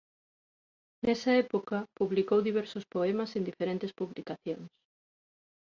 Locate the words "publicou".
1.99-2.39